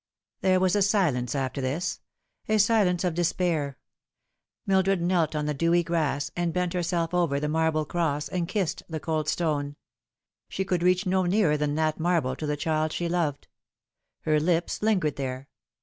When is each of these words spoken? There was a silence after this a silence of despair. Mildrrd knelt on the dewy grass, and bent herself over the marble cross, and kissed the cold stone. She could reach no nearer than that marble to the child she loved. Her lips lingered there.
There 0.41 0.59
was 0.59 0.75
a 0.75 0.81
silence 0.81 1.35
after 1.35 1.61
this 1.61 1.99
a 2.49 2.57
silence 2.57 3.03
of 3.03 3.13
despair. 3.13 3.77
Mildrrd 4.67 4.99
knelt 4.99 5.35
on 5.35 5.45
the 5.45 5.53
dewy 5.53 5.83
grass, 5.83 6.31
and 6.35 6.51
bent 6.51 6.73
herself 6.73 7.13
over 7.13 7.39
the 7.39 7.47
marble 7.47 7.85
cross, 7.85 8.27
and 8.27 8.47
kissed 8.47 8.81
the 8.89 8.99
cold 8.99 9.29
stone. 9.29 9.75
She 10.49 10.65
could 10.65 10.81
reach 10.81 11.05
no 11.05 11.25
nearer 11.27 11.55
than 11.55 11.75
that 11.75 11.99
marble 11.99 12.35
to 12.37 12.47
the 12.47 12.57
child 12.57 12.91
she 12.91 13.07
loved. 13.07 13.47
Her 14.21 14.39
lips 14.39 14.81
lingered 14.81 15.17
there. 15.17 15.47